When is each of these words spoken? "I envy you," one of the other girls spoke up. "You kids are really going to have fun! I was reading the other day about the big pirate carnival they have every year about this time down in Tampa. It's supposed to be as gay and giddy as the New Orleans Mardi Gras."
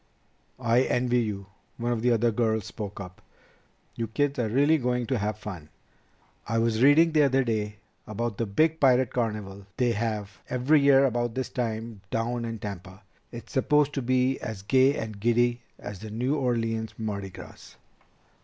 "I 0.59 0.81
envy 0.81 1.19
you," 1.21 1.45
one 1.77 1.91
of 1.91 2.01
the 2.01 2.09
other 2.11 2.31
girls 2.31 2.65
spoke 2.65 2.99
up. 2.99 3.21
"You 3.93 4.07
kids 4.07 4.39
are 4.39 4.47
really 4.49 4.79
going 4.79 5.05
to 5.05 5.19
have 5.19 5.37
fun! 5.37 5.69
I 6.47 6.57
was 6.57 6.81
reading 6.81 7.11
the 7.11 7.21
other 7.21 7.43
day 7.43 7.75
about 8.07 8.39
the 8.39 8.47
big 8.47 8.79
pirate 8.79 9.13
carnival 9.13 9.67
they 9.77 9.91
have 9.91 10.39
every 10.49 10.81
year 10.81 11.05
about 11.05 11.35
this 11.35 11.49
time 11.49 12.01
down 12.09 12.45
in 12.45 12.57
Tampa. 12.57 13.03
It's 13.31 13.53
supposed 13.53 13.93
to 13.93 14.01
be 14.01 14.39
as 14.39 14.63
gay 14.63 14.95
and 14.97 15.19
giddy 15.19 15.61
as 15.77 15.99
the 15.99 16.09
New 16.09 16.33
Orleans 16.33 16.95
Mardi 16.97 17.29
Gras." 17.29 17.75